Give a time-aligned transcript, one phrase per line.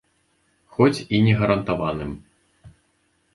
[0.77, 2.11] Хоць і не гарантаваным.